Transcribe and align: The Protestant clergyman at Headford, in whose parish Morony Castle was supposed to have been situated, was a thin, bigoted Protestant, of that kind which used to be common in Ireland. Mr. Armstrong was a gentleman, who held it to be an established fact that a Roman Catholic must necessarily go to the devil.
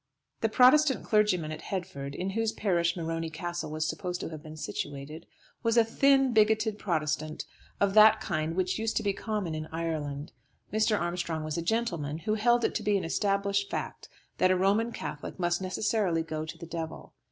The 0.39 0.49
Protestant 0.49 1.05
clergyman 1.05 1.51
at 1.51 1.61
Headford, 1.61 2.15
in 2.15 2.31
whose 2.31 2.51
parish 2.51 2.97
Morony 2.97 3.29
Castle 3.29 3.69
was 3.69 3.87
supposed 3.87 4.19
to 4.21 4.29
have 4.29 4.41
been 4.41 4.57
situated, 4.57 5.27
was 5.61 5.77
a 5.77 5.85
thin, 5.85 6.33
bigoted 6.33 6.79
Protestant, 6.79 7.45
of 7.79 7.93
that 7.93 8.19
kind 8.19 8.55
which 8.55 8.79
used 8.79 8.97
to 8.97 9.03
be 9.03 9.13
common 9.13 9.53
in 9.53 9.67
Ireland. 9.71 10.31
Mr. 10.73 10.99
Armstrong 10.99 11.43
was 11.43 11.55
a 11.59 11.61
gentleman, 11.61 12.17
who 12.17 12.33
held 12.33 12.65
it 12.65 12.73
to 12.73 12.81
be 12.81 12.97
an 12.97 13.03
established 13.03 13.69
fact 13.69 14.09
that 14.39 14.49
a 14.49 14.57
Roman 14.57 14.91
Catholic 14.91 15.37
must 15.37 15.61
necessarily 15.61 16.23
go 16.23 16.45
to 16.45 16.57
the 16.57 16.65
devil. 16.65 17.13